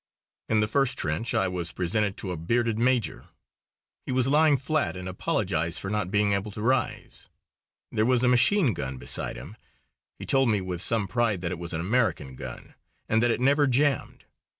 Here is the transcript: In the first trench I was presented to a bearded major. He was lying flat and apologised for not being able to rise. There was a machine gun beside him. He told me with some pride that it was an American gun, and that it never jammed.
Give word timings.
In 0.49 0.61
the 0.61 0.67
first 0.67 0.97
trench 0.97 1.35
I 1.35 1.47
was 1.47 1.71
presented 1.71 2.17
to 2.17 2.31
a 2.31 2.35
bearded 2.35 2.79
major. 2.79 3.27
He 4.07 4.11
was 4.11 4.27
lying 4.27 4.57
flat 4.57 4.97
and 4.97 5.07
apologised 5.07 5.79
for 5.79 5.91
not 5.91 6.09
being 6.09 6.33
able 6.33 6.49
to 6.53 6.61
rise. 6.63 7.29
There 7.91 8.03
was 8.07 8.23
a 8.23 8.27
machine 8.27 8.73
gun 8.73 8.97
beside 8.97 9.35
him. 9.37 9.55
He 10.17 10.25
told 10.25 10.49
me 10.49 10.59
with 10.59 10.81
some 10.81 11.07
pride 11.07 11.41
that 11.41 11.51
it 11.51 11.59
was 11.59 11.71
an 11.71 11.81
American 11.81 12.35
gun, 12.35 12.73
and 13.07 13.21
that 13.21 13.29
it 13.29 13.39
never 13.39 13.67
jammed. 13.67 14.25